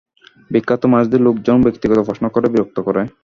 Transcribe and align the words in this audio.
বিখ্যাত 0.51 0.81
মানুষদের 0.93 1.21
লোকজন 1.27 1.57
ব্যক্তিগত 1.65 1.99
প্রশ্ন 2.07 2.25
করে 2.35 2.47
বিরক্ত 2.53 2.77
করে। 2.87 3.01